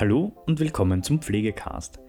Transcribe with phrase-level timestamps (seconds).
[0.00, 2.00] Hallo und willkommen zum Pflegecast,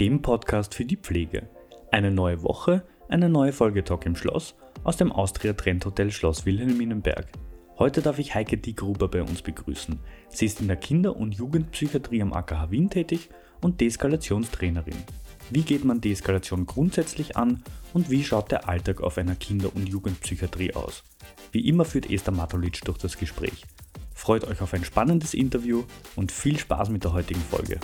[0.00, 1.48] dem Podcast für die Pflege.
[1.90, 4.54] Eine neue Woche, eine neue Folge Talk im Schloss
[4.84, 7.24] aus dem Austria Trend Hotel Schloss Wilhelminenberg.
[7.78, 9.98] Heute darf ich Heike Diegruber bei uns begrüßen.
[10.28, 13.30] Sie ist in der Kinder- und Jugendpsychiatrie am AKH Wien tätig
[13.62, 15.02] und Deeskalationstrainerin.
[15.48, 17.62] Wie geht man Deeskalation grundsätzlich an
[17.94, 21.02] und wie schaut der Alltag auf einer Kinder- und Jugendpsychiatrie aus?
[21.52, 23.64] Wie immer führt Esther Matulic durch das Gespräch.
[24.28, 25.84] Freut euch auf ein spannendes Interview
[26.14, 27.80] und viel Spaß mit der heutigen Folge.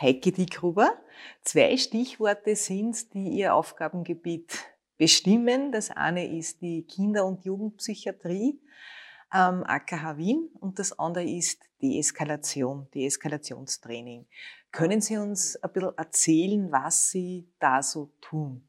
[0.00, 0.94] Heike Diekruber,
[1.42, 4.64] zwei Stichworte sind, die Ihr Aufgabengebiet
[4.96, 5.70] bestimmen.
[5.70, 8.58] Das eine ist die Kinder- und Jugendpsychiatrie
[9.28, 14.24] am AKH Wien und das andere ist Deeskalation, Deeskalationstraining.
[14.72, 18.67] Können Sie uns ein bisschen erzählen, was Sie da so tun?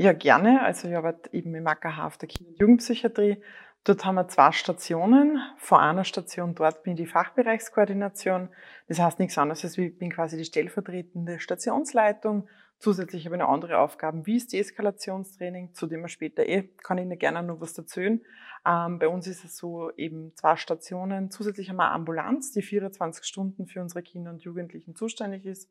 [0.00, 0.62] Ja, gerne.
[0.62, 3.42] Also ich arbeite eben im AKH auf der Kinder- und Jugendpsychiatrie.
[3.84, 5.38] Dort haben wir zwei Stationen.
[5.58, 8.48] Vor einer Station dort bin ich die Fachbereichskoordination.
[8.88, 12.48] Das heißt nichts anderes als ich bin quasi die stellvertretende Stationsleitung.
[12.78, 16.96] Zusätzlich habe ich noch andere Aufgaben wie das Deeskalationstraining, zu dem wir später eh, kann
[16.96, 18.22] ich Ihnen gerne noch was erzählen.
[18.66, 21.30] Ähm, bei uns ist es so eben zwei Stationen.
[21.30, 25.70] Zusätzlich haben wir eine Ambulanz, die 24 Stunden für unsere Kinder und Jugendlichen zuständig ist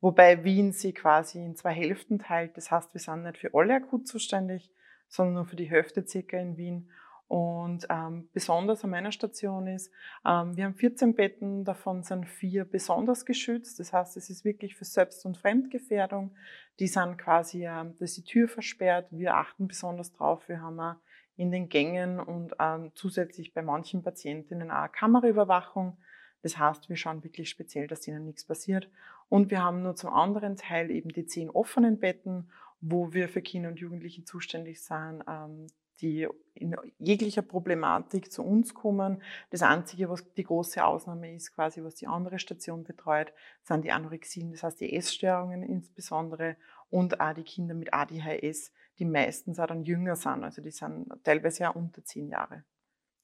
[0.00, 2.56] wobei Wien sie quasi in zwei Hälften teilt.
[2.56, 4.70] Das heißt, wir sind nicht für alle akut zuständig,
[5.08, 6.90] sondern nur für die Hälfte circa in Wien.
[7.30, 9.92] Und ähm, besonders an meiner Station ist,
[10.26, 13.78] ähm, wir haben 14 Betten, davon sind vier besonders geschützt.
[13.78, 16.34] Das heißt, es ist wirklich für Selbst- und Fremdgefährdung.
[16.80, 19.06] Die sind quasi, ähm, da ist die Tür versperrt.
[19.12, 20.48] Wir achten besonders drauf.
[20.48, 20.96] Wir haben auch
[21.36, 25.98] in den Gängen und ähm, zusätzlich bei manchen Patientinnen auch Kameraüberwachung.
[26.42, 28.88] Das heißt, wir schauen wirklich speziell, dass ihnen nichts passiert.
[29.28, 33.42] Und wir haben nur zum anderen Teil eben die zehn offenen Betten, wo wir für
[33.42, 35.66] Kinder und Jugendliche zuständig sind, ähm,
[36.00, 39.22] die in jeglicher Problematik zu uns kommen.
[39.50, 43.92] Das Einzige, was die große Ausnahme ist, quasi was die andere Station betreut, sind die
[43.92, 46.56] Anorexien, das heißt die Essstörungen insbesondere
[46.88, 51.08] und auch die Kinder mit ADHS, die meistens auch dann jünger sind, also die sind
[51.22, 52.64] teilweise ja unter zehn Jahre.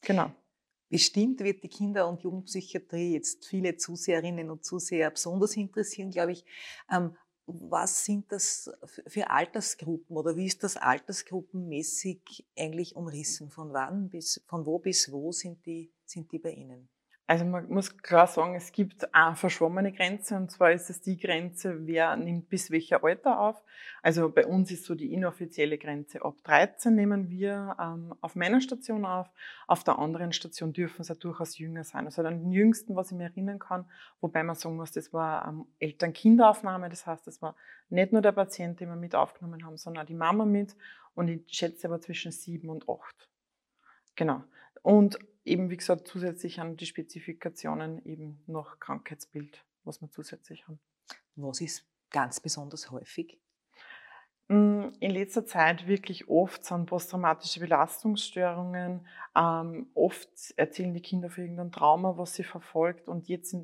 [0.03, 0.31] Genau.
[0.89, 6.45] Bestimmt wird die Kinder- und Jugendpsychiatrie jetzt viele Zuseherinnen und Zuseher besonders interessieren, glaube ich.
[6.91, 7.17] Ähm,
[7.47, 8.71] was sind das
[9.07, 13.51] für Altersgruppen oder wie ist das altersgruppenmäßig eigentlich umrissen?
[13.51, 16.89] Von wann bis, von wo bis wo sind die, sind die bei Ihnen?
[17.29, 21.17] Also man muss klar sagen, es gibt eine verschwommene Grenze und zwar ist es die
[21.17, 23.65] Grenze, wer nimmt bis welcher Alter auf.
[24.01, 28.61] Also bei uns ist so die inoffizielle Grenze ab 13 nehmen wir ähm, auf meiner
[28.61, 29.29] Station auf.
[29.67, 32.07] Auf der anderen Station dürfen ja durchaus jünger sein.
[32.07, 35.67] Also den jüngsten, was ich mir erinnern kann, wobei man sagen muss, das war ähm,
[35.81, 36.89] Eltern-Kinderaufnahme.
[36.89, 37.57] Das heißt, das war
[37.89, 40.77] nicht nur der Patient, den wir mit aufgenommen haben, sondern auch die Mama mit.
[41.17, 43.29] Und ich schätze aber zwischen sieben und acht.
[44.15, 44.45] Genau.
[44.83, 50.81] Und eben, wie gesagt, zusätzlich an die Spezifikationen eben noch Krankheitsbild, was wir zusätzlich haben.
[51.37, 53.39] Was ist ganz besonders häufig?
[54.49, 59.07] Hm, in letzter Zeit wirklich oft sind posttraumatische Belastungsstörungen.
[59.37, 63.09] Ähm, oft erzählen die Kinder von irgendeinem Trauma, was sie verfolgt.
[63.09, 63.57] Und jetzt,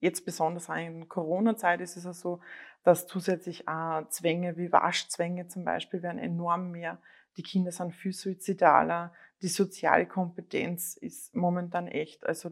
[0.00, 2.40] jetzt besonders in Corona-Zeit ist es ja so,
[2.84, 7.00] dass zusätzlich auch Zwänge wie Waschzwänge zum Beispiel werden enorm mehr.
[7.36, 9.12] Die Kinder sind viel suizidaler
[9.42, 12.50] die soziale Kompetenz ist momentan echt, also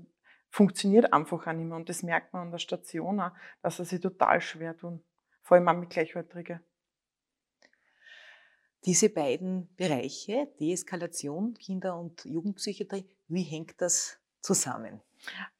[0.49, 1.77] funktioniert einfach auch nicht mehr.
[1.77, 3.33] Und das merkt man an der Station auch,
[3.63, 5.03] dass er sich total schwer tun.
[5.43, 6.61] Vor allem auch mit Gleichaltrigen.
[8.85, 15.01] Diese beiden Bereiche, Deeskalation, Kinder- und Jugendpsychiatrie, wie hängt das zusammen?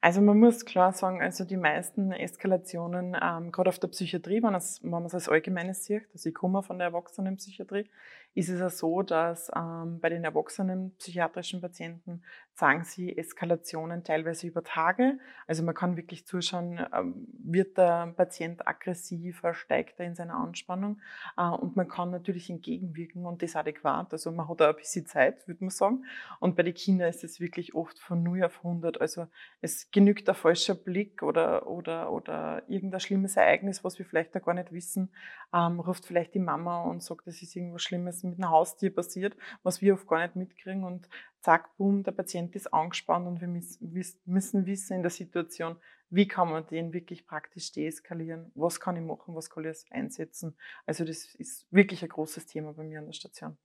[0.01, 4.55] Also man muss klar sagen, also die meisten Eskalationen, ähm, gerade auf der Psychiatrie, wenn,
[4.55, 7.89] es, wenn man es als Allgemeines sieht, also ich komme von der Erwachsenenpsychiatrie,
[8.37, 12.23] ist es ja so, dass ähm, bei den erwachsenen psychiatrischen Patienten
[12.53, 15.19] sagen sie Eskalationen teilweise über Tage.
[15.47, 21.01] Also man kann wirklich zuschauen, ähm, wird der Patient aggressiver, steigt er in seiner Anspannung
[21.39, 24.13] äh, und man kann natürlich entgegenwirken und das adäquat.
[24.13, 26.05] Also man hat auch ein bisschen Zeit, würde man sagen.
[26.39, 29.01] Und bei den Kindern ist es wirklich oft von 0 auf 100.
[29.01, 29.29] Also
[29.61, 34.39] es genügt ein falscher Blick oder, oder, oder irgendein schlimmes Ereignis, was wir vielleicht da
[34.39, 35.13] gar nicht wissen,
[35.53, 39.37] ähm, ruft vielleicht die Mama und sagt, es ist irgendwas Schlimmes mit einem Haustier passiert,
[39.63, 41.09] was wir oft gar nicht mitkriegen und
[41.41, 45.77] zack, boom, der Patient ist angespannt und wir müssen wissen in der Situation,
[46.11, 50.57] wie kann man den wirklich praktisch deeskalieren, was kann ich machen, was kann ich einsetzen.
[50.85, 53.57] Also das ist wirklich ein großes Thema bei mir an der Station.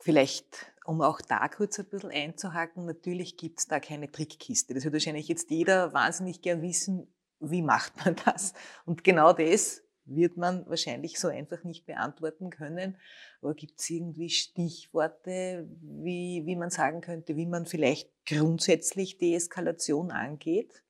[0.00, 4.74] Vielleicht, um auch da kurz ein bisschen einzuhaken, natürlich gibt es da keine Trickkiste.
[4.74, 7.06] Das wird wahrscheinlich jetzt jeder wahnsinnig gern wissen,
[7.38, 8.54] wie macht man das?
[8.86, 12.96] Und genau das wird man wahrscheinlich so einfach nicht beantworten können.
[13.42, 20.10] Aber gibt es irgendwie Stichworte, wie, wie man sagen könnte, wie man vielleicht grundsätzlich Deeskalation
[20.10, 20.82] angeht?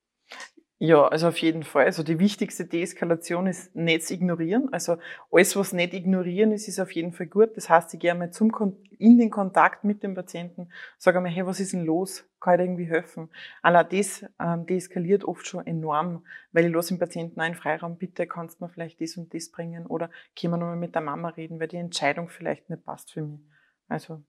[0.83, 1.85] Ja, also auf jeden Fall.
[1.85, 4.73] Also die wichtigste Deeskalation ist nicht ignorieren.
[4.73, 4.97] Also
[5.31, 7.55] alles, was nicht ignorieren ist, ist auf jeden Fall gut.
[7.55, 8.51] Das heißt, ich gehe einmal zum,
[8.97, 12.27] in den Kontakt mit dem Patienten, sage einmal, hey, was ist denn los?
[12.39, 13.29] Kann ich dir irgendwie helfen?
[13.61, 18.25] Allein das ähm, deeskaliert oft schon enorm, weil ich lasse dem Patienten einen Freiraum, bitte
[18.25, 21.29] kannst du mir vielleicht das und das bringen oder können wir nochmal mit der Mama
[21.29, 23.41] reden, weil die Entscheidung vielleicht nicht passt für mich.
[23.87, 24.23] Also.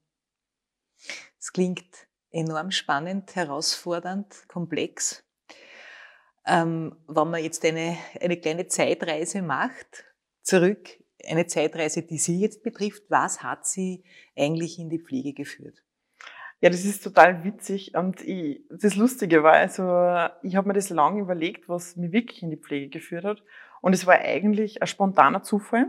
[1.38, 5.24] Es klingt enorm spannend, herausfordernd, komplex
[6.46, 10.04] ähm, wenn man jetzt eine, eine kleine Zeitreise macht,
[10.42, 10.88] zurück,
[11.24, 14.04] eine Zeitreise, die Sie jetzt betrifft, was hat Sie
[14.36, 15.82] eigentlich in die Pflege geführt?
[16.60, 19.82] Ja, das ist total witzig und ich, das Lustige war, also
[20.42, 23.42] ich habe mir das lange überlegt, was mich wirklich in die Pflege geführt hat
[23.80, 25.86] und es war eigentlich ein spontaner Zufall.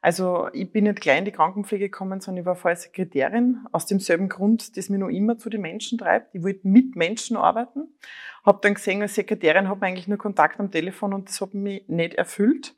[0.00, 3.86] Also ich bin nicht gleich in die Krankenpflege gekommen, sondern ich war vorher Sekretärin, aus
[3.86, 6.34] demselben Grund, das mich noch immer zu den Menschen treibt.
[6.34, 7.94] Ich wollte mit Menschen arbeiten.
[8.44, 11.54] Habe dann gesehen, als Sekretärin habe ich eigentlich nur Kontakt am Telefon und das hat
[11.54, 12.74] mich nicht erfüllt.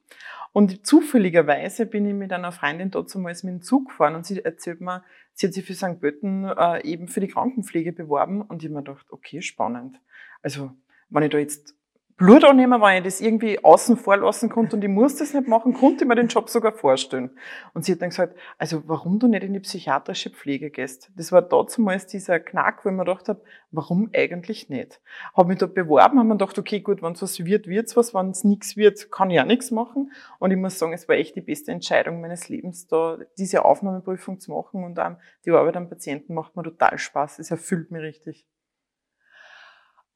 [0.53, 4.43] Und zufälligerweise bin ich mit einer Freundin dort zumals mit dem Zug gefahren und sie
[4.43, 5.05] erzählt mir,
[5.35, 6.01] sie hat sich für St.
[6.01, 10.01] Pölten äh, eben für die Krankenpflege beworben und ich habe mir gedacht, okay, spannend.
[10.43, 10.71] Also
[11.11, 11.75] wenn ich da jetzt
[12.19, 15.49] Blut annehmen, wenn ich das irgendwie außen vor lassen konnte und ich muss das nicht
[15.49, 17.29] machen, konnte ich mir den Job sogar vorstellen.
[17.75, 21.11] Und sie hat dann gesagt, also warum du nicht in die psychiatrische Pflege gehst?
[21.15, 25.03] Das war damals dieser Knack, wo ich mir gedacht habe, warum eigentlich nicht?
[25.35, 28.15] Habe mich da beworben, habe mir gedacht, okay, gut, wenn es was wird, wird's was,
[28.15, 30.11] wenn es nichts wird, kann ich auch nichts machen.
[30.39, 34.41] Und ich muss sagen, es war echt die beste Entscheidung meines Lebens, da diese Aufnahmeprüfung
[34.41, 37.41] zu machen und auch die Arbeit am Patienten macht mir total Spaß.
[37.41, 38.47] Es erfüllt mich richtig.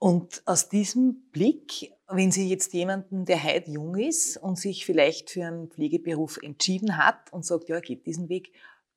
[0.00, 5.28] Und aus diesem Blick, wenn Sie jetzt jemanden, der heute jung ist und sich vielleicht
[5.28, 8.50] für einen Pflegeberuf entschieden hat und sagt, ja, geht diesen Weg,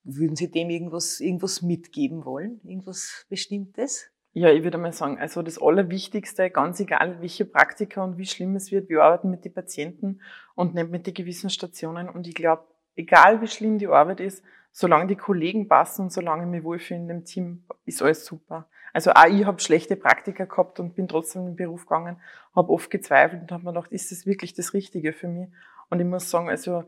[0.05, 2.61] würden Sie dem irgendwas, irgendwas mitgeben wollen?
[2.63, 4.05] Irgendwas Bestimmtes?
[4.31, 8.55] Ja, ich würde mal sagen, also das Allerwichtigste, ganz egal welche Praktika und wie schlimm
[8.55, 10.21] es wird, wir arbeiten mit den Patienten
[10.55, 12.07] und nicht mit den gewissen Stationen.
[12.07, 12.63] Und ich glaube,
[12.95, 14.41] egal wie schlimm die Arbeit ist,
[14.71, 18.69] solange die Kollegen passen und solange ich mich wohlfühle in dem Team, ist alles super.
[18.93, 22.21] Also auch ich habe schlechte Praktika gehabt und bin trotzdem in den Beruf gegangen,
[22.55, 25.49] habe oft gezweifelt und habe mir gedacht, ist das wirklich das Richtige für mich?
[25.89, 26.83] Und ich muss sagen, also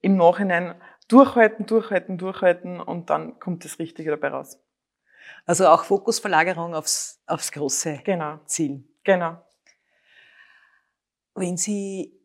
[0.00, 0.74] im Nachhinein
[1.08, 4.58] durchhalten, durchhalten, durchhalten und dann kommt das Richtige dabei raus.
[5.46, 8.40] Also auch Fokusverlagerung aufs, aufs große genau.
[8.46, 8.84] Ziel.
[9.04, 9.38] Genau.
[11.34, 12.18] Wenn Sie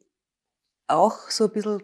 [0.87, 1.83] auch so ein bisschen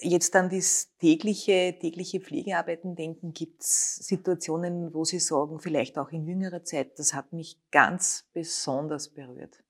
[0.00, 6.10] jetzt an das tägliche, tägliche Pflegearbeiten denken, gibt es Situationen, wo Sie sagen, vielleicht auch
[6.10, 9.62] in jüngerer Zeit, das hat mich ganz besonders berührt?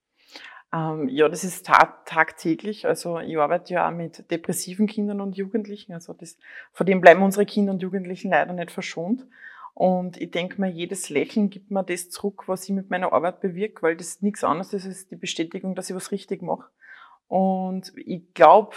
[0.73, 2.87] Ähm, ja, das ist tag tagtäglich.
[2.87, 5.93] Also ich arbeite ja auch mit depressiven Kindern und Jugendlichen.
[5.93, 6.37] Also das,
[6.73, 9.27] vor dem bleiben unsere Kinder und Jugendlichen leider nicht verschont.
[9.75, 13.41] Und ich denke mir, jedes Lächeln gibt mir das zurück, was ich mit meiner Arbeit
[13.41, 16.71] bewirke, weil das nichts anderes ist als die Bestätigung, dass ich was richtig mache.
[17.29, 18.77] Und ich glaube,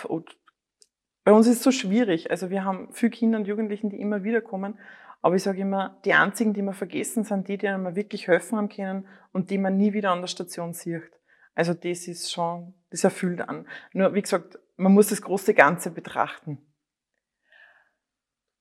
[1.23, 2.31] bei uns ist es so schwierig.
[2.31, 4.77] Also wir haben viele Kinder und Jugendlichen, die immer wieder kommen.
[5.21, 8.57] Aber ich sage immer, die einzigen, die wir vergessen, sind die, die einem wirklich helfen
[8.57, 11.11] haben können und die man nie wieder an der Station sieht.
[11.55, 13.65] Also das ist schon, das erfüllt an.
[13.93, 16.57] Nur, wie gesagt, man muss das große Ganze betrachten.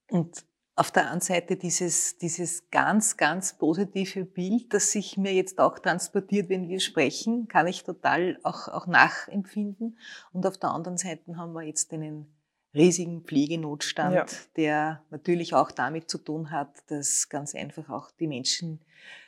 [0.08, 0.44] Und
[0.76, 5.78] auf der anderen Seite dieses, dieses ganz, ganz positive Bild, das sich mir jetzt auch
[5.78, 9.98] transportiert, wenn wir sprechen, kann ich total auch, auch nachempfinden.
[10.32, 12.32] Und auf der anderen Seite haben wir jetzt einen
[12.74, 14.26] riesigen Pflegenotstand, ja.
[14.56, 18.80] der natürlich auch damit zu tun hat, dass ganz einfach auch die Menschen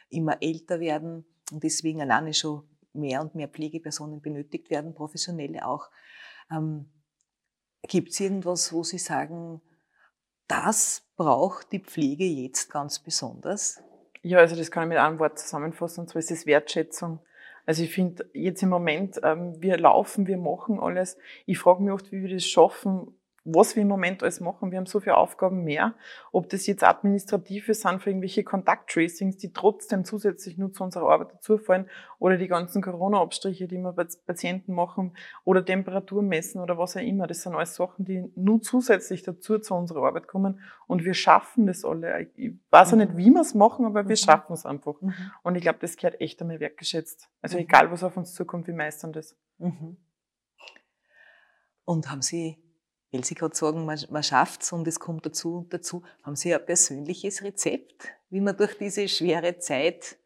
[0.09, 5.91] immer älter werden und deswegen alleine schon mehr und mehr Pflegepersonen benötigt werden, professionelle auch.
[6.51, 6.87] Ähm,
[7.83, 9.61] Gibt es irgendwas, wo Sie sagen,
[10.47, 13.83] das braucht die Pflege jetzt ganz besonders?
[14.23, 17.21] Ja, also das kann ich mit einem Wort zusammenfassen, und zwar ist es Wertschätzung.
[17.67, 21.17] Also ich finde jetzt im Moment, ähm, wir laufen, wir machen alles.
[21.47, 24.71] Ich frage mich oft, wie wir das schaffen, was wir im Moment alles machen.
[24.71, 25.95] Wir haben so viele Aufgaben mehr.
[26.33, 31.35] Ob das jetzt administrative sind für irgendwelche Kontakttracings, die trotzdem zusätzlich nur zu unserer Arbeit
[31.35, 36.97] dazufallen, oder die ganzen Corona-Abstriche, die wir bei Patienten machen, oder Temperatur messen oder was
[36.97, 37.27] auch immer.
[37.27, 40.61] Das sind alles Sachen, die nur zusätzlich dazu zu unserer Arbeit kommen.
[40.87, 42.29] Und wir schaffen das alle.
[42.37, 44.17] Ich weiß ja nicht, wie wir es machen, aber wir mhm.
[44.17, 45.01] schaffen es einfach.
[45.03, 45.13] Mhm.
[45.43, 47.29] Und ich glaube, das gehört echt einmal wertgeschätzt.
[47.43, 47.65] Also mhm.
[47.65, 49.37] egal, was auf uns zukommt, wir meistern das.
[49.59, 49.99] Mhm.
[51.85, 52.64] Und haben Sie
[53.15, 56.03] weil Sie gerade sagen, man, man schafft es und es kommt dazu und dazu.
[56.25, 60.17] Haben Sie ein persönliches Rezept, wie man durch diese schwere Zeit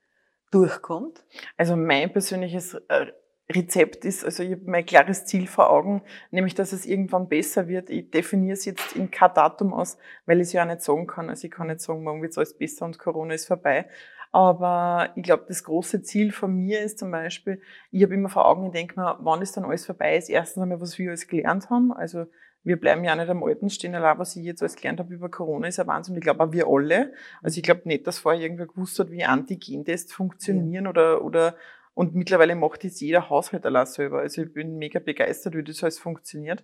[0.50, 1.22] durchkommt?
[1.58, 3.12] Also mein persönliches äh,
[3.52, 7.68] Rezept ist, also ich habe mein klares Ziel vor Augen, nämlich dass es irgendwann besser
[7.68, 7.90] wird.
[7.90, 11.06] Ich definiere es jetzt in kein Datum aus, weil ich es ja auch nicht sagen
[11.06, 11.28] kann.
[11.28, 13.86] Also ich kann nicht sagen, morgen wird es alles besser und Corona ist vorbei.
[14.32, 18.46] Aber ich glaube, das große Ziel von mir ist zum Beispiel, ich habe immer vor
[18.46, 21.26] Augen, ich denke mir, wann ist dann alles vorbei ist, erstens einmal, was wir alles
[21.28, 21.92] gelernt haben.
[21.92, 22.26] Also
[22.68, 25.30] wir bleiben ja nicht am Alten stehen, allein was ich jetzt alles gelernt habe über
[25.30, 26.14] Corona, ist ein Wahnsinn.
[26.16, 27.12] Ich glaube auch wir alle.
[27.42, 30.90] Also ich glaube nicht, dass vorher irgendwer gewusst hat, wie Antigentests funktionieren ja.
[30.90, 31.56] oder, oder
[31.94, 34.20] und mittlerweile macht das jeder Haushalt allein selber.
[34.20, 36.62] Also ich bin mega begeistert, wie das alles funktioniert.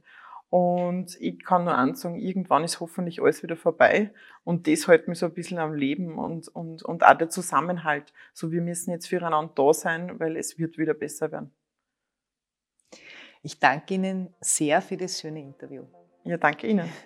[0.51, 4.13] Und ich kann nur ansagen, irgendwann ist hoffentlich alles wieder vorbei.
[4.45, 8.13] Und das hält mich so ein bisschen am Leben und, und, und auch der Zusammenhalt.
[8.33, 11.51] So, wir müssen jetzt füreinander da sein, weil es wird wieder besser werden.
[13.45, 15.85] Ich danke Ihnen sehr für das schöne Interview.
[16.25, 16.89] Ja, danke Ihnen.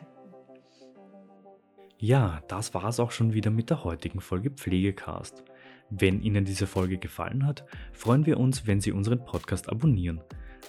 [2.00, 5.42] Ja, das war es auch schon wieder mit der heutigen Folge Pflegecast.
[5.90, 10.22] Wenn Ihnen diese Folge gefallen hat, freuen wir uns, wenn Sie unseren Podcast abonnieren.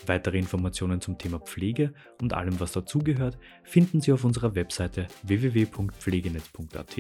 [0.08, 6.98] Weitere Informationen zum Thema Pflege und allem, was dazugehört, finden Sie auf unserer Webseite www.pflegenetz.at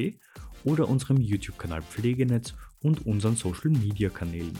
[0.63, 4.59] oder unserem YouTube-Kanal Pflegenetz und unseren Social-Media-Kanälen.